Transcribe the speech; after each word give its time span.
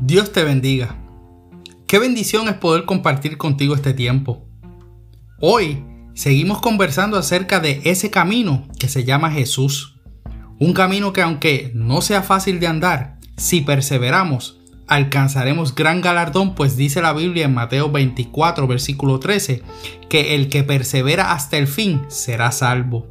Dios 0.00 0.32
te 0.32 0.44
bendiga. 0.44 0.96
Qué 1.88 1.98
bendición 1.98 2.48
es 2.48 2.54
poder 2.54 2.84
compartir 2.84 3.36
contigo 3.36 3.74
este 3.74 3.94
tiempo. 3.94 4.46
Hoy 5.40 5.84
seguimos 6.14 6.60
conversando 6.60 7.18
acerca 7.18 7.58
de 7.58 7.80
ese 7.84 8.08
camino 8.08 8.68
que 8.78 8.88
se 8.88 9.02
llama 9.02 9.32
Jesús. 9.32 9.96
Un 10.60 10.72
camino 10.72 11.12
que 11.12 11.22
aunque 11.22 11.72
no 11.74 12.00
sea 12.00 12.22
fácil 12.22 12.60
de 12.60 12.68
andar, 12.68 13.18
si 13.36 13.60
perseveramos, 13.62 14.60
alcanzaremos 14.86 15.74
gran 15.74 16.00
galardón, 16.00 16.54
pues 16.54 16.76
dice 16.76 17.02
la 17.02 17.12
Biblia 17.12 17.46
en 17.46 17.54
Mateo 17.54 17.90
24, 17.90 18.68
versículo 18.68 19.18
13, 19.18 19.62
que 20.08 20.36
el 20.36 20.48
que 20.48 20.62
persevera 20.62 21.32
hasta 21.32 21.58
el 21.58 21.66
fin 21.66 22.02
será 22.06 22.52
salvo. 22.52 23.08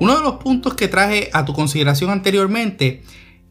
Uno 0.00 0.16
de 0.16 0.22
los 0.22 0.34
puntos 0.34 0.74
que 0.74 0.88
traje 0.88 1.30
a 1.32 1.46
tu 1.46 1.54
consideración 1.54 2.10
anteriormente 2.10 3.02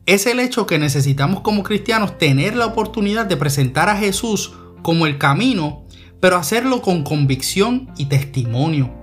es 0.06 0.28
el 0.28 0.40
hecho 0.40 0.68
que 0.68 0.78
necesitamos 0.78 1.42
como 1.42 1.64
cristianos 1.64 2.18
tener 2.18 2.56
la 2.56 2.68
oportunidad 2.68 3.26
de 3.26 3.38
presentar 3.38 3.90
a 3.90 3.98
Jesús 3.98 4.54
como 4.84 5.08
el 5.08 5.18
camino, 5.18 5.86
pero 6.20 6.38
hacerlo 6.38 6.82
con 6.82 7.04
convicción 7.04 7.92
y 7.98 8.06
testimonio. 8.06 8.94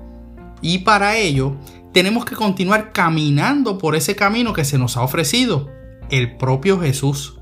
Y 0.60 0.78
para 0.78 1.16
ello 1.16 1.56
tenemos 1.92 2.24
que 2.24 2.36
continuar 2.36 2.92
caminando 2.92 3.78
por 3.78 3.96
ese 3.96 4.14
camino 4.14 4.52
que 4.52 4.64
se 4.64 4.78
nos 4.78 4.96
ha 4.96 5.02
ofrecido, 5.02 5.70
el 6.10 6.36
propio 6.36 6.80
Jesús. 6.80 7.38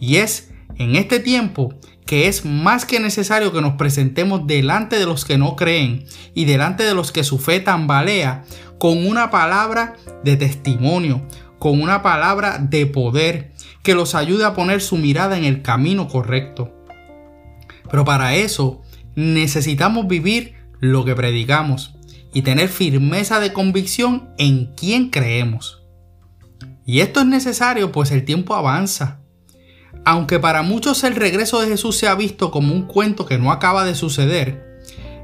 Y 0.00 0.16
es 0.16 0.50
en 0.76 0.96
este 0.96 1.20
tiempo 1.20 1.74
que 2.06 2.26
es 2.26 2.44
más 2.44 2.84
que 2.86 3.00
necesario 3.00 3.52
que 3.52 3.60
nos 3.60 3.74
presentemos 3.74 4.46
delante 4.46 4.98
de 4.98 5.06
los 5.06 5.24
que 5.24 5.38
no 5.38 5.56
creen 5.56 6.06
y 6.34 6.46
delante 6.46 6.84
de 6.84 6.94
los 6.94 7.12
que 7.12 7.22
su 7.22 7.38
fe 7.38 7.60
tambalea 7.60 8.44
con 8.78 9.06
una 9.06 9.30
palabra 9.30 9.94
de 10.24 10.36
testimonio, 10.36 11.26
con 11.58 11.80
una 11.80 12.02
palabra 12.02 12.58
de 12.58 12.86
poder 12.86 13.52
que 13.82 13.94
los 13.94 14.14
ayude 14.14 14.44
a 14.44 14.54
poner 14.54 14.80
su 14.80 14.96
mirada 14.96 15.36
en 15.36 15.44
el 15.44 15.62
camino 15.62 16.08
correcto. 16.08 16.72
Pero 17.90 18.04
para 18.04 18.34
eso 18.34 18.82
necesitamos 19.14 20.06
vivir 20.06 20.54
lo 20.80 21.04
que 21.04 21.14
predicamos 21.14 21.94
y 22.32 22.42
tener 22.42 22.68
firmeza 22.68 23.40
de 23.40 23.52
convicción 23.52 24.30
en 24.38 24.74
quién 24.74 25.10
creemos. 25.10 25.82
Y 26.84 27.00
esto 27.00 27.20
es 27.20 27.26
necesario 27.26 27.92
pues 27.92 28.10
el 28.10 28.24
tiempo 28.24 28.54
avanza. 28.54 29.20
Aunque 30.04 30.38
para 30.38 30.62
muchos 30.62 31.04
el 31.04 31.16
regreso 31.16 31.60
de 31.60 31.68
Jesús 31.68 31.96
se 31.96 32.08
ha 32.08 32.14
visto 32.14 32.50
como 32.50 32.72
un 32.72 32.82
cuento 32.82 33.26
que 33.26 33.38
no 33.38 33.52
acaba 33.52 33.84
de 33.84 33.94
suceder, 33.94 34.67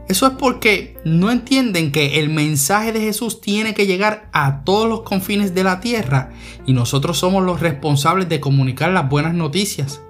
eso 0.08 0.26
es 0.26 0.34
porque 0.34 0.98
no 1.04 1.30
entienden 1.30 1.90
que 1.90 2.20
el 2.20 2.28
mensaje 2.28 2.92
de 2.92 3.00
Jesús 3.00 3.40
tiene 3.40 3.72
que 3.72 3.86
llegar 3.86 4.28
a 4.32 4.62
todos 4.62 4.88
los 4.88 5.00
confines 5.02 5.54
de 5.54 5.64
la 5.64 5.80
tierra 5.80 6.30
y 6.66 6.74
nosotros 6.74 7.18
somos 7.18 7.42
los 7.42 7.60
responsables 7.60 8.28
de 8.28 8.40
comunicar 8.40 8.90
las 8.90 9.08
buenas 9.08 9.34
noticias. 9.34 10.02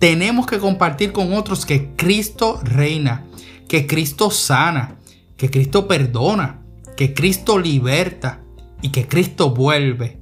Tenemos 0.00 0.46
que 0.46 0.58
compartir 0.58 1.12
con 1.12 1.32
otros 1.32 1.64
que 1.64 1.94
Cristo 1.94 2.60
reina, 2.64 3.24
que 3.68 3.86
Cristo 3.86 4.30
sana, 4.30 4.96
que 5.36 5.48
Cristo 5.48 5.86
perdona, 5.86 6.62
que 6.96 7.14
Cristo 7.14 7.60
liberta 7.60 8.40
y 8.80 8.88
que 8.88 9.06
Cristo 9.06 9.50
vuelve. 9.50 10.18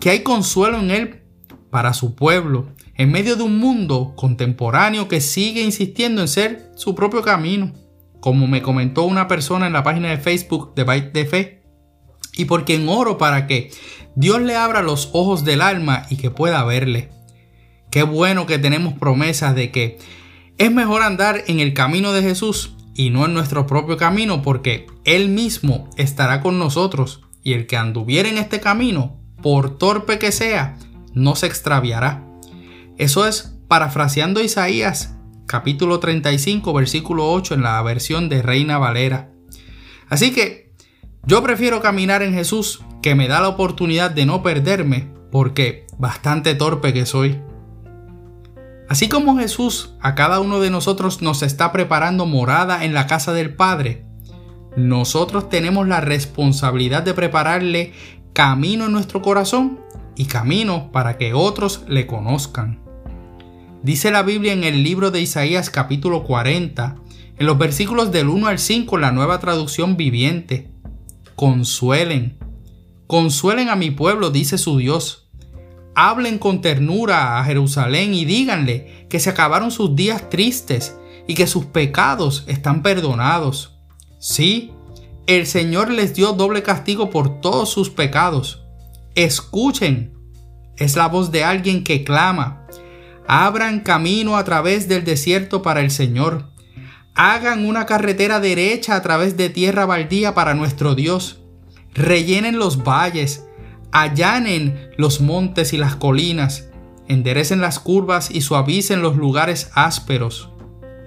Que 0.00 0.10
hay 0.10 0.22
consuelo 0.22 0.80
en 0.80 0.90
Él 0.90 1.22
para 1.70 1.94
su 1.94 2.14
pueblo 2.14 2.66
en 2.96 3.10
medio 3.10 3.36
de 3.36 3.42
un 3.42 3.58
mundo 3.58 4.14
contemporáneo 4.16 5.08
que 5.08 5.20
sigue 5.20 5.62
insistiendo 5.62 6.20
en 6.20 6.28
ser 6.28 6.70
su 6.76 6.94
propio 6.94 7.22
camino, 7.22 7.72
como 8.20 8.46
me 8.46 8.62
comentó 8.62 9.02
una 9.02 9.28
persona 9.28 9.66
en 9.66 9.72
la 9.72 9.82
página 9.82 10.10
de 10.10 10.18
Facebook 10.18 10.74
de 10.74 10.84
Byte 10.84 11.12
de 11.12 11.26
Fe, 11.26 11.62
y 12.36 12.46
por 12.46 12.64
quien 12.64 12.88
oro 12.88 13.18
para 13.18 13.46
que 13.46 13.70
Dios 14.16 14.40
le 14.40 14.56
abra 14.56 14.82
los 14.82 15.10
ojos 15.12 15.44
del 15.44 15.60
alma 15.60 16.06
y 16.10 16.16
que 16.16 16.30
pueda 16.30 16.64
verle. 16.64 17.10
Qué 17.90 18.02
bueno 18.02 18.46
que 18.46 18.58
tenemos 18.58 18.94
promesas 18.94 19.54
de 19.54 19.70
que 19.70 19.98
es 20.58 20.72
mejor 20.72 21.02
andar 21.02 21.44
en 21.46 21.60
el 21.60 21.74
camino 21.74 22.12
de 22.12 22.22
Jesús 22.22 22.74
y 22.94 23.10
no 23.10 23.24
en 23.24 23.34
nuestro 23.34 23.66
propio 23.66 23.96
camino 23.96 24.42
porque 24.42 24.86
Él 25.04 25.28
mismo 25.28 25.90
estará 25.96 26.40
con 26.40 26.58
nosotros 26.58 27.22
y 27.42 27.52
el 27.52 27.66
que 27.66 27.76
anduviera 27.76 28.28
en 28.28 28.38
este 28.38 28.60
camino, 28.60 29.20
por 29.42 29.78
torpe 29.78 30.18
que 30.18 30.32
sea, 30.32 30.78
no 31.12 31.36
se 31.36 31.46
extraviará. 31.46 32.24
Eso 32.96 33.26
es 33.26 33.58
parafraseando 33.66 34.40
Isaías 34.40 35.14
capítulo 35.46 35.98
35 36.00 36.72
versículo 36.72 37.30
8 37.32 37.54
en 37.54 37.62
la 37.62 37.82
versión 37.82 38.28
de 38.28 38.40
Reina 38.40 38.78
Valera. 38.78 39.30
Así 40.08 40.32
que 40.32 40.72
yo 41.26 41.42
prefiero 41.42 41.80
caminar 41.80 42.22
en 42.22 42.34
Jesús 42.34 42.82
que 43.02 43.14
me 43.14 43.28
da 43.28 43.40
la 43.40 43.48
oportunidad 43.48 44.10
de 44.10 44.26
no 44.26 44.42
perderme 44.42 45.12
porque 45.30 45.86
bastante 45.98 46.54
torpe 46.54 46.92
que 46.92 47.04
soy. 47.04 47.40
Así 48.88 49.08
como 49.08 49.38
Jesús 49.38 49.94
a 50.00 50.14
cada 50.14 50.40
uno 50.40 50.60
de 50.60 50.70
nosotros 50.70 51.20
nos 51.20 51.42
está 51.42 51.72
preparando 51.72 52.26
morada 52.26 52.84
en 52.84 52.94
la 52.94 53.06
casa 53.06 53.32
del 53.32 53.54
Padre, 53.54 54.06
nosotros 54.76 55.48
tenemos 55.48 55.88
la 55.88 56.00
responsabilidad 56.00 57.02
de 57.02 57.14
prepararle 57.14 57.92
camino 58.32 58.86
en 58.86 58.92
nuestro 58.92 59.20
corazón 59.20 59.80
y 60.16 60.26
camino 60.26 60.92
para 60.92 61.16
que 61.16 61.34
otros 61.34 61.84
le 61.88 62.06
conozcan. 62.06 62.83
Dice 63.84 64.10
la 64.10 64.22
Biblia 64.22 64.54
en 64.54 64.64
el 64.64 64.82
libro 64.82 65.10
de 65.10 65.20
Isaías 65.20 65.68
capítulo 65.68 66.24
40, 66.24 66.96
en 67.36 67.46
los 67.46 67.58
versículos 67.58 68.10
del 68.12 68.30
1 68.30 68.46
al 68.46 68.58
5, 68.58 68.96
la 68.96 69.12
nueva 69.12 69.40
traducción 69.40 69.98
viviente. 69.98 70.70
Consuelen, 71.36 72.38
consuelen 73.06 73.68
a 73.68 73.76
mi 73.76 73.90
pueblo, 73.90 74.30
dice 74.30 74.56
su 74.56 74.78
Dios. 74.78 75.28
Hablen 75.94 76.38
con 76.38 76.62
ternura 76.62 77.38
a 77.38 77.44
Jerusalén 77.44 78.14
y 78.14 78.24
díganle 78.24 79.06
que 79.10 79.20
se 79.20 79.28
acabaron 79.28 79.70
sus 79.70 79.94
días 79.94 80.30
tristes 80.30 80.96
y 81.28 81.34
que 81.34 81.46
sus 81.46 81.66
pecados 81.66 82.44
están 82.46 82.82
perdonados. 82.82 83.76
Sí, 84.18 84.72
el 85.26 85.46
Señor 85.46 85.90
les 85.90 86.14
dio 86.14 86.32
doble 86.32 86.62
castigo 86.62 87.10
por 87.10 87.42
todos 87.42 87.68
sus 87.68 87.90
pecados. 87.90 88.64
Escuchen, 89.14 90.14
es 90.78 90.96
la 90.96 91.08
voz 91.08 91.30
de 91.30 91.44
alguien 91.44 91.84
que 91.84 92.02
clama 92.02 92.64
Abran 93.26 93.80
camino 93.80 94.36
a 94.36 94.44
través 94.44 94.88
del 94.88 95.04
desierto 95.04 95.62
para 95.62 95.80
el 95.80 95.90
Señor. 95.90 96.50
Hagan 97.14 97.66
una 97.66 97.86
carretera 97.86 98.40
derecha 98.40 98.96
a 98.96 99.02
través 99.02 99.36
de 99.36 99.48
tierra 99.48 99.86
baldía 99.86 100.34
para 100.34 100.54
nuestro 100.54 100.94
Dios. 100.94 101.40
Rellenen 101.94 102.58
los 102.58 102.82
valles, 102.82 103.46
allanen 103.92 104.90
los 104.96 105.20
montes 105.20 105.72
y 105.72 105.76
las 105.78 105.96
colinas, 105.96 106.68
enderecen 107.08 107.60
las 107.60 107.78
curvas 107.78 108.30
y 108.30 108.40
suavicen 108.40 109.00
los 109.00 109.16
lugares 109.16 109.70
ásperos. 109.74 110.50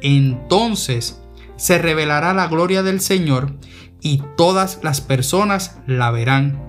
Entonces 0.01 1.21
se 1.57 1.77
revelará 1.77 2.33
la 2.33 2.47
gloria 2.47 2.83
del 2.83 3.01
Señor 3.01 3.53
y 4.01 4.21
todas 4.37 4.79
las 4.83 5.01
personas 5.01 5.79
la 5.87 6.11
verán. 6.11 6.63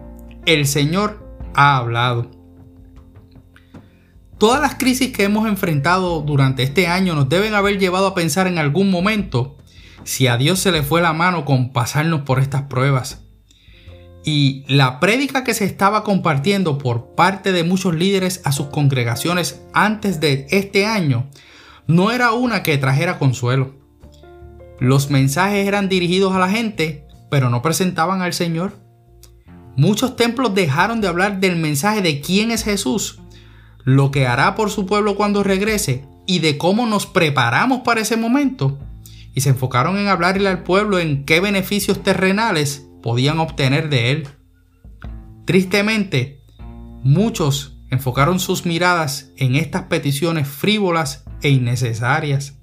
El 0.47 0.66
Señor 0.66 1.25
ha 1.54 1.76
hablado. 1.76 2.38
Todas 4.38 4.60
las 4.60 4.76
crisis 4.76 5.12
que 5.12 5.25
hemos 5.25 5.49
enfrentado 5.49 6.21
durante 6.21 6.62
este 6.62 6.87
año 6.87 7.16
nos 7.16 7.28
deben 7.28 7.54
haber 7.54 7.81
llevado 7.81 8.06
a 8.06 8.15
pensar 8.15 8.47
en 8.47 8.59
algún 8.59 8.88
momento 8.88 9.56
si 10.04 10.28
a 10.28 10.37
Dios 10.37 10.60
se 10.60 10.71
le 10.71 10.84
fue 10.84 11.03
la 11.03 11.12
mano 11.12 11.44
con 11.44 11.72
pasarnos 11.72 12.21
por 12.21 12.38
estas 12.38 12.62
pruebas. 12.62 13.25
Y 14.25 14.65
la 14.69 15.00
prédica 15.00 15.43
que 15.43 15.54
se 15.54 15.65
estaba 15.65 16.04
compartiendo 16.04 16.78
por 16.78 17.16
parte 17.16 17.50
de 17.50 17.65
muchos 17.65 17.97
líderes 17.97 18.41
a 18.44 18.53
sus 18.53 18.69
congregaciones 18.69 19.60
antes 19.72 20.21
de 20.21 20.47
este 20.50 20.87
año 20.87 21.28
no 21.88 22.12
era 22.12 22.32
una 22.32 22.62
que 22.62 22.78
trajera 22.78 23.19
consuelo. 23.19 23.75
Los 24.78 25.10
mensajes 25.10 25.66
eran 25.66 25.88
dirigidos 25.88 26.32
a 26.32 26.38
la 26.38 26.49
gente, 26.49 27.09
pero 27.28 27.50
no 27.50 27.60
presentaban 27.60 28.22
al 28.22 28.34
Señor. 28.34 28.78
Muchos 29.75 30.14
templos 30.14 30.55
dejaron 30.55 31.00
de 31.00 31.08
hablar 31.08 31.40
del 31.40 31.56
mensaje 31.56 32.02
de 32.02 32.20
quién 32.20 32.52
es 32.52 32.62
Jesús 32.62 33.19
lo 33.88 34.11
que 34.11 34.26
hará 34.26 34.55
por 34.55 34.69
su 34.70 34.85
pueblo 34.85 35.17
cuando 35.17 35.43
regrese 35.43 36.05
y 36.26 36.40
de 36.40 36.58
cómo 36.58 36.85
nos 36.85 37.06
preparamos 37.06 37.81
para 37.81 38.02
ese 38.02 38.19
momento, 38.19 38.79
y 39.35 39.40
se 39.40 39.49
enfocaron 39.49 39.96
en 39.96 40.08
hablarle 40.08 40.46
al 40.50 40.62
pueblo 40.62 40.99
en 40.99 41.25
qué 41.25 41.40
beneficios 41.40 42.02
terrenales 42.02 42.87
podían 43.02 43.38
obtener 43.38 43.88
de 43.88 44.11
él. 44.11 44.29
Tristemente, 45.46 46.43
muchos 47.02 47.79
enfocaron 47.90 48.40
sus 48.40 48.67
miradas 48.67 49.32
en 49.38 49.56
estas 49.56 49.85
peticiones 49.85 50.46
frívolas 50.46 51.25
e 51.40 51.49
innecesarias. 51.49 52.58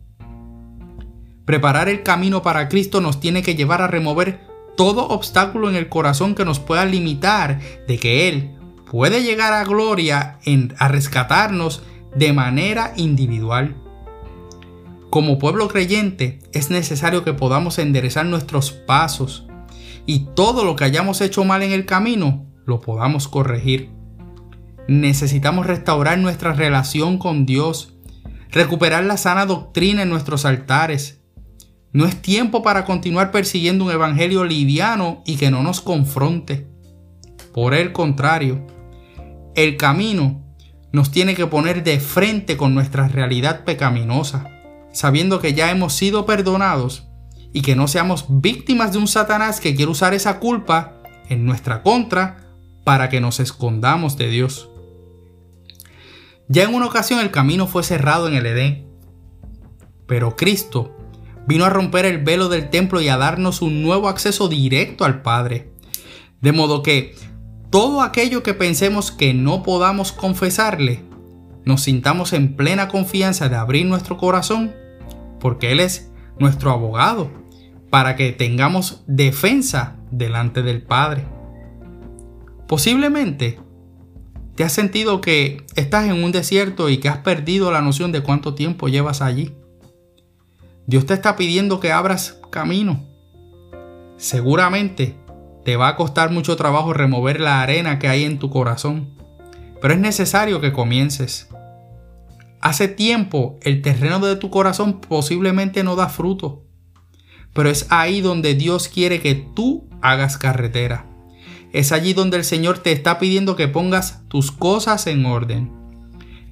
Preparar 1.43 1.89
el 1.89 2.03
camino 2.03 2.43
para 2.43 2.69
Cristo 2.69 3.01
nos 3.01 3.19
tiene 3.19 3.41
que 3.41 3.55
llevar 3.55 3.81
a 3.81 3.87
remover 3.87 4.41
todo 4.77 5.07
obstáculo 5.07 5.71
en 5.71 5.75
el 5.75 5.89
corazón 5.89 6.35
que 6.35 6.45
nos 6.45 6.59
pueda 6.59 6.85
limitar 6.85 7.59
de 7.87 7.97
que 7.97 8.29
Él 8.29 8.55
puede 8.89 9.23
llegar 9.23 9.53
a 9.53 9.63
gloria 9.63 10.39
en, 10.45 10.73
a 10.77 10.87
rescatarnos 10.87 11.83
de 12.15 12.33
manera 12.33 12.93
individual. 12.95 13.75
Como 15.09 15.39
pueblo 15.39 15.67
creyente 15.67 16.39
es 16.51 16.69
necesario 16.69 17.23
que 17.23 17.33
podamos 17.33 17.79
enderezar 17.79 18.25
nuestros 18.25 18.71
pasos 18.71 19.47
y 20.05 20.27
todo 20.35 20.63
lo 20.63 20.75
que 20.75 20.83
hayamos 20.83 21.21
hecho 21.21 21.45
mal 21.45 21.63
en 21.63 21.71
el 21.71 21.85
camino 21.85 22.45
lo 22.65 22.81
podamos 22.81 23.27
corregir. 23.27 23.91
necesitamos 24.87 25.65
restaurar 25.65 26.19
nuestra 26.19 26.53
relación 26.53 27.17
con 27.17 27.45
Dios, 27.47 27.95
recuperar 28.51 29.03
la 29.03 29.17
sana 29.17 29.45
doctrina 29.45 30.03
en 30.03 30.09
nuestros 30.09 30.45
altares. 30.45 31.21
No 31.91 32.05
es 32.05 32.21
tiempo 32.21 32.61
para 32.61 32.85
continuar 32.85 33.31
persiguiendo 33.31 33.85
un 33.85 33.91
evangelio 33.91 34.43
liviano 34.43 35.23
y 35.25 35.37
que 35.37 35.49
no 35.49 35.63
nos 35.63 35.81
confronte. 35.81 36.67
Por 37.53 37.73
el 37.73 37.93
contrario, 37.93 38.67
el 39.55 39.77
camino 39.77 40.43
nos 40.91 41.11
tiene 41.11 41.35
que 41.35 41.47
poner 41.47 41.83
de 41.83 41.99
frente 41.99 42.57
con 42.57 42.73
nuestra 42.73 43.07
realidad 43.07 43.65
pecaminosa, 43.65 44.49
sabiendo 44.93 45.39
que 45.39 45.53
ya 45.53 45.71
hemos 45.71 45.93
sido 45.93 46.25
perdonados 46.25 47.07
y 47.51 47.61
que 47.61 47.75
no 47.75 47.87
seamos 47.87 48.25
víctimas 48.29 48.93
de 48.93 48.99
un 48.99 49.07
Satanás 49.07 49.59
que 49.59 49.75
quiere 49.75 49.91
usar 49.91 50.13
esa 50.13 50.39
culpa 50.39 51.01
en 51.29 51.45
nuestra 51.45 51.83
contra 51.83 52.45
para 52.83 53.09
que 53.09 53.19
nos 53.19 53.39
escondamos 53.39 54.17
de 54.17 54.29
Dios. 54.29 54.69
Ya 56.47 56.63
en 56.63 56.75
una 56.75 56.85
ocasión 56.85 57.19
el 57.19 57.31
camino 57.31 57.65
fue 57.65 57.83
cerrado 57.83 58.27
en 58.27 58.35
el 58.35 58.45
Edén, 58.45 58.87
pero 60.05 60.35
Cristo 60.35 60.95
vino 61.47 61.65
a 61.65 61.69
romper 61.69 62.05
el 62.05 62.23
velo 62.23 62.49
del 62.49 62.69
templo 62.69 63.01
y 63.01 63.09
a 63.09 63.17
darnos 63.17 63.61
un 63.61 63.81
nuevo 63.81 64.07
acceso 64.07 64.47
directo 64.47 65.05
al 65.05 65.21
Padre. 65.21 65.71
De 66.41 66.51
modo 66.51 66.83
que 66.83 67.15
todo 67.75 68.01
aquello 68.01 68.41
que 68.41 68.53
pensemos 68.53 69.11
que 69.11 69.33
no 69.33 69.61
podamos 69.61 70.13
confesarle, 70.13 71.03
nos 71.65 71.81
sintamos 71.81 72.31
en 72.31 72.55
plena 72.55 72.87
confianza 72.87 73.49
de 73.49 73.57
abrir 73.57 73.85
nuestro 73.85 74.15
corazón, 74.15 74.73
porque 75.41 75.73
Él 75.73 75.81
es 75.81 76.09
nuestro 76.39 76.71
abogado, 76.71 77.29
para 77.89 78.15
que 78.15 78.31
tengamos 78.31 79.03
defensa 79.07 79.97
delante 80.09 80.61
del 80.61 80.83
Padre. 80.83 81.25
Posiblemente 82.65 83.59
te 84.55 84.63
has 84.63 84.71
sentido 84.71 85.19
que 85.19 85.67
estás 85.75 86.05
en 86.05 86.23
un 86.23 86.31
desierto 86.31 86.87
y 86.87 86.99
que 86.99 87.09
has 87.09 87.17
perdido 87.17 87.73
la 87.73 87.81
noción 87.81 88.13
de 88.13 88.23
cuánto 88.23 88.55
tiempo 88.55 88.87
llevas 88.87 89.21
allí. 89.21 89.53
Dios 90.87 91.05
te 91.05 91.13
está 91.13 91.35
pidiendo 91.35 91.81
que 91.81 91.91
abras 91.91 92.39
camino. 92.51 93.03
Seguramente 94.15 95.24
te 95.65 95.75
va 95.77 95.87
a 95.89 95.95
costar 95.95 96.31
mucho 96.31 96.55
trabajo 96.55 96.93
remover 96.93 97.41
la 97.41 97.61
arena 97.61 97.97
que 97.97 98.07
hay 98.07 98.23
en 98.23 98.37
tu 98.37 98.51
corazón, 98.51 99.09
pero 99.81 99.95
es 99.95 99.99
necesario 99.99 100.61
que 100.61 100.71
comiences. 100.71 101.49
Hace 102.61 102.87
tiempo 102.87 103.57
el 103.63 103.81
terreno 103.81 104.19
de 104.19 104.35
tu 104.35 104.51
corazón 104.51 105.01
posiblemente 105.01 105.83
no 105.83 105.95
da 105.95 106.07
fruto, 106.07 106.63
pero 107.53 107.69
es 107.69 107.87
ahí 107.89 108.21
donde 108.21 108.53
Dios 108.53 108.87
quiere 108.87 109.19
que 109.19 109.33
tú 109.33 109.89
hagas 110.01 110.37
carretera. 110.37 111.07
Es 111.73 111.91
allí 111.91 112.13
donde 112.13 112.37
el 112.37 112.43
Señor 112.43 112.77
te 112.77 112.91
está 112.91 113.17
pidiendo 113.17 113.55
que 113.55 113.67
pongas 113.67 114.21
tus 114.27 114.51
cosas 114.51 115.07
en 115.07 115.25
orden. 115.25 115.71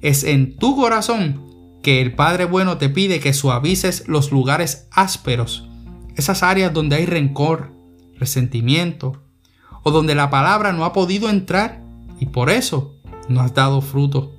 Es 0.02 0.24
en 0.24 0.56
tu 0.56 0.76
corazón 0.76 1.78
que 1.84 2.02
el 2.02 2.14
Padre 2.16 2.46
bueno 2.46 2.78
te 2.78 2.88
pide 2.88 3.20
que 3.20 3.32
suavices 3.32 4.08
los 4.08 4.32
lugares 4.32 4.88
ásperos, 4.90 5.68
esas 6.16 6.42
áreas 6.42 6.72
donde 6.72 6.96
hay 6.96 7.06
rencor, 7.06 7.73
resentimiento, 8.18 9.22
o 9.82 9.90
donde 9.90 10.14
la 10.14 10.30
palabra 10.30 10.72
no 10.72 10.84
ha 10.84 10.92
podido 10.92 11.28
entrar 11.28 11.84
y 12.18 12.26
por 12.26 12.50
eso 12.50 12.96
no 13.28 13.40
has 13.40 13.54
dado 13.54 13.80
fruto. 13.80 14.32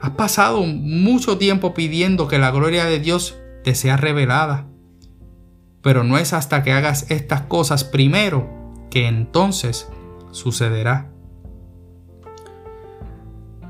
Has 0.00 0.10
pasado 0.10 0.62
mucho 0.64 1.38
tiempo 1.38 1.74
pidiendo 1.74 2.26
que 2.28 2.38
la 2.38 2.50
gloria 2.50 2.84
de 2.86 2.98
Dios 2.98 3.36
te 3.62 3.74
sea 3.74 3.96
revelada, 3.96 4.66
pero 5.80 6.04
no 6.04 6.18
es 6.18 6.32
hasta 6.32 6.62
que 6.62 6.72
hagas 6.72 7.10
estas 7.10 7.42
cosas 7.42 7.84
primero 7.84 8.48
que 8.90 9.06
entonces 9.06 9.88
sucederá. 10.32 11.12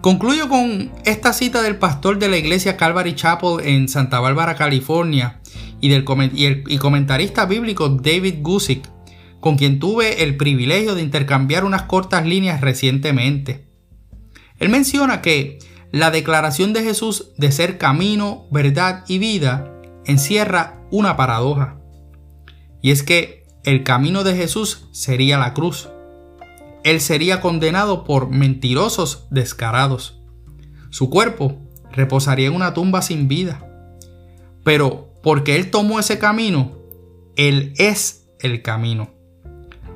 Concluyo 0.01 0.49
con 0.49 0.91
esta 1.05 1.33
cita 1.33 1.63
del 1.63 1.77
pastor 1.77 2.19
de 2.19 2.29
la 2.29 2.37
iglesia 2.37 2.77
Calvary 2.77 3.15
Chapel 3.15 3.61
en 3.65 3.89
Santa 3.89 4.19
Bárbara, 4.19 4.57
California, 4.57 5.42
y 5.83 5.89
del 5.89 6.05
y 6.69 6.79
comentarista 6.79 7.45
bíblico 7.45 7.91
David 7.91 8.37
Gusick, 8.41 8.89
con 9.41 9.59
quien 9.59 9.81
tuve 9.81 10.23
el 10.23 10.37
privilegio 10.37 10.95
de 10.95 11.03
intercambiar 11.03 11.65
unas 11.65 11.83
cortas 11.83 12.25
líneas 12.25 12.61
recientemente. 12.61 13.67
Él 14.59 14.69
menciona 14.69 15.21
que 15.21 15.59
la 15.91 16.13
declaración 16.13 16.73
de 16.73 16.85
Jesús 16.85 17.33
de 17.37 17.51
ser 17.51 17.79
camino, 17.79 18.47
verdad 18.53 19.05
y 19.09 19.19
vida 19.19 19.83
encierra 20.07 20.81
una 20.93 21.17
paradoja. 21.17 21.81
Y 22.81 22.93
es 22.93 23.03
que 23.03 23.45
el 23.65 23.83
camino 23.83 24.23
de 24.23 24.37
Jesús 24.37 24.89
sería 24.93 25.37
la 25.37 25.53
cruz. 25.53 25.89
Él 26.85 27.01
sería 27.01 27.41
condenado 27.41 28.05
por 28.05 28.31
mentirosos 28.31 29.27
descarados. 29.31 30.21
Su 30.91 31.11
cuerpo 31.11 31.59
reposaría 31.91 32.47
en 32.47 32.55
una 32.55 32.73
tumba 32.73 33.03
sin 33.03 33.27
vida. 33.27 33.67
Pero 34.63 35.12
porque 35.23 35.57
Él 35.57 35.71
tomó 35.71 35.99
ese 35.99 36.19
camino, 36.19 36.79
Él 37.37 37.75
es 37.77 38.29
el 38.41 38.63
camino. 38.63 39.11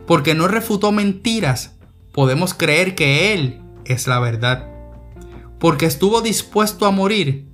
Porque 0.06 0.34
no 0.34 0.46
refutó 0.48 0.92
mentiras, 0.92 1.76
podemos 2.12 2.54
creer 2.54 2.94
que 2.94 3.34
Él 3.34 3.60
es 3.84 4.06
la 4.06 4.20
verdad. 4.20 4.70
Porque 5.58 5.86
estuvo 5.86 6.20
dispuesto 6.20 6.86
a 6.86 6.90
morir, 6.90 7.48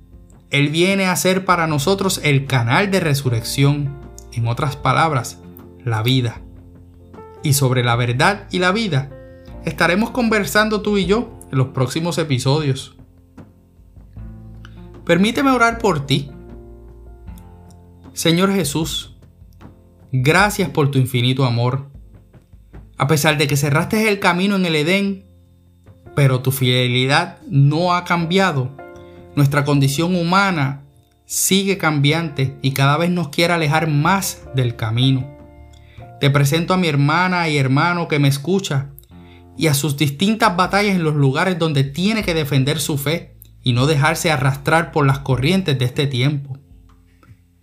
Él 0.49 0.69
viene 0.69 1.05
a 1.05 1.15
ser 1.15 1.45
para 1.45 1.67
nosotros 1.67 2.21
el 2.23 2.45
canal 2.45 2.91
de 2.91 2.99
resurrección. 2.99 4.01
En 4.33 4.47
otras 4.47 4.75
palabras, 4.75 5.39
la 5.83 6.01
vida. 6.01 6.41
Y 7.43 7.53
sobre 7.53 7.83
la 7.83 7.95
verdad 7.95 8.47
y 8.51 8.59
la 8.59 8.71
vida 8.71 9.11
estaremos 9.65 10.11
conversando 10.11 10.81
tú 10.81 10.97
y 10.97 11.05
yo 11.05 11.39
en 11.51 11.57
los 11.57 11.67
próximos 11.69 12.17
episodios. 12.17 12.95
Permíteme 15.05 15.51
orar 15.51 15.79
por 15.79 16.05
ti. 16.05 16.32
Señor 18.13 18.53
Jesús, 18.53 19.15
gracias 20.11 20.69
por 20.69 20.91
tu 20.91 20.99
infinito 20.99 21.45
amor. 21.45 21.89
A 22.95 23.07
pesar 23.07 23.39
de 23.39 23.47
que 23.47 23.57
cerraste 23.57 24.07
el 24.07 24.19
camino 24.19 24.55
en 24.55 24.67
el 24.67 24.75
Edén, 24.75 25.25
pero 26.15 26.41
tu 26.41 26.51
fidelidad 26.51 27.41
no 27.49 27.95
ha 27.95 28.03
cambiado. 28.05 28.77
Nuestra 29.35 29.65
condición 29.65 30.15
humana 30.15 30.83
sigue 31.25 31.79
cambiante 31.79 32.55
y 32.61 32.73
cada 32.73 32.97
vez 32.97 33.09
nos 33.09 33.29
quiere 33.29 33.53
alejar 33.53 33.89
más 33.89 34.43
del 34.53 34.75
camino. 34.75 35.35
Te 36.19 36.29
presento 36.29 36.75
a 36.75 36.77
mi 36.77 36.87
hermana 36.87 37.49
y 37.49 37.57
hermano 37.57 38.07
que 38.07 38.19
me 38.19 38.27
escucha 38.27 38.91
y 39.57 39.65
a 39.67 39.73
sus 39.73 39.97
distintas 39.97 40.55
batallas 40.55 40.95
en 40.95 41.03
los 41.03 41.15
lugares 41.15 41.57
donde 41.57 41.83
tiene 41.83 42.21
que 42.21 42.35
defender 42.35 42.79
su 42.79 42.99
fe 42.99 43.37
y 43.63 43.73
no 43.73 43.87
dejarse 43.87 44.29
arrastrar 44.29 44.91
por 44.91 45.03
las 45.03 45.17
corrientes 45.19 45.79
de 45.79 45.85
este 45.85 46.05
tiempo. 46.05 46.59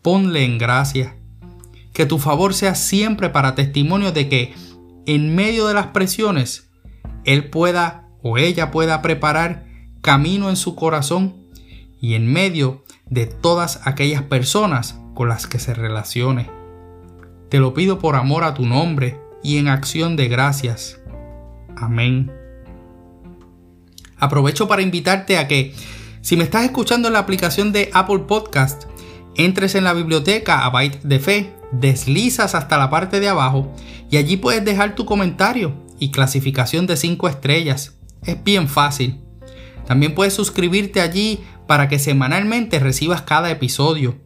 Ponle 0.02 0.44
en 0.44 0.58
gracia. 0.58 1.16
Que 1.92 2.06
tu 2.06 2.18
favor 2.18 2.54
sea 2.54 2.74
siempre 2.74 3.28
para 3.30 3.54
testimonio 3.54 4.12
de 4.12 4.28
que, 4.28 4.54
en 5.06 5.34
medio 5.34 5.66
de 5.66 5.74
las 5.74 5.88
presiones, 5.88 6.70
Él 7.24 7.50
pueda 7.50 8.08
o 8.22 8.38
ella 8.38 8.70
pueda 8.70 9.02
preparar 9.02 9.66
camino 10.02 10.50
en 10.50 10.56
su 10.56 10.74
corazón 10.74 11.36
y 12.00 12.14
en 12.14 12.32
medio 12.32 12.84
de 13.06 13.26
todas 13.26 13.86
aquellas 13.86 14.22
personas 14.22 14.98
con 15.14 15.28
las 15.28 15.46
que 15.46 15.58
se 15.58 15.74
relacione. 15.74 16.50
Te 17.48 17.58
lo 17.58 17.74
pido 17.74 17.98
por 17.98 18.16
amor 18.16 18.44
a 18.44 18.54
tu 18.54 18.64
nombre 18.64 19.20
y 19.42 19.58
en 19.58 19.68
acción 19.68 20.16
de 20.16 20.28
gracias. 20.28 21.00
Amén. 21.76 22.30
Aprovecho 24.16 24.68
para 24.68 24.82
invitarte 24.82 25.38
a 25.38 25.48
que, 25.48 25.74
si 26.20 26.36
me 26.36 26.44
estás 26.44 26.64
escuchando 26.64 27.08
en 27.08 27.14
la 27.14 27.20
aplicación 27.20 27.72
de 27.72 27.90
Apple 27.92 28.20
Podcast, 28.20 28.84
entres 29.36 29.74
en 29.74 29.84
la 29.84 29.92
biblioteca 29.92 30.64
a 30.64 30.70
Byte 30.70 31.02
de 31.02 31.18
Fe, 31.18 31.54
deslizas 31.72 32.54
hasta 32.54 32.78
la 32.78 32.90
parte 32.90 33.20
de 33.20 33.28
abajo 33.28 33.72
y 34.10 34.16
allí 34.16 34.36
puedes 34.36 34.64
dejar 34.64 34.94
tu 34.94 35.04
comentario 35.04 35.74
y 35.98 36.10
clasificación 36.10 36.86
de 36.86 36.96
5 36.96 37.28
estrellas. 37.28 37.98
Es 38.24 38.42
bien 38.42 38.68
fácil. 38.68 39.20
También 39.86 40.14
puedes 40.14 40.34
suscribirte 40.34 41.00
allí 41.00 41.40
para 41.66 41.88
que 41.88 41.98
semanalmente 41.98 42.78
recibas 42.78 43.22
cada 43.22 43.50
episodio. 43.50 44.18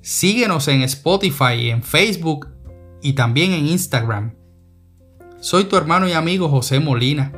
Síguenos 0.00 0.68
en 0.68 0.82
Spotify, 0.82 1.70
en 1.70 1.82
Facebook 1.82 2.48
y 3.02 3.14
también 3.14 3.52
en 3.52 3.66
Instagram. 3.66 4.34
Soy 5.40 5.64
tu 5.64 5.76
hermano 5.76 6.08
y 6.08 6.12
amigo 6.12 6.48
José 6.48 6.80
Molina 6.80 7.32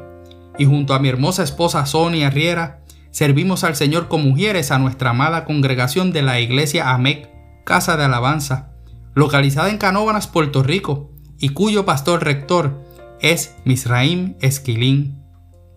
y 0.59 0.65
junto 0.65 0.95
a 0.95 0.99
mi 0.99 1.09
hermosa 1.09 1.43
esposa 1.43 1.87
Sonia 1.87 2.31
Riera 2.31 2.80
servimos 3.11 3.65
al 3.65 3.77
Señor 3.77 4.09
con 4.09 4.23
mujeres 4.23 4.71
a 4.71 4.79
nuestra 4.79 5.11
amada 5.11 5.45
congregación 5.45 6.13
de 6.13 6.23
la 6.23 6.41
iglesia 6.41 6.91
AMEC, 6.91 7.31
Casa 7.65 7.97
de 7.97 8.05
Alabanza, 8.05 8.73
localizada 9.15 9.71
en 9.71 9.79
Canóvanas, 9.79 10.27
Puerto 10.27 10.63
Rico, 10.63 11.11
y 11.39 11.51
cuyo 11.51 11.85
pastor 11.85 12.25
rector 12.25 12.83
es 13.21 13.57
Misraim 13.65 14.37
Esquilín. 14.41 15.23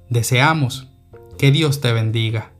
Deseamos 0.09 0.91
que 1.37 1.51
Dios 1.51 1.81
te 1.81 1.91
bendiga. 1.91 2.52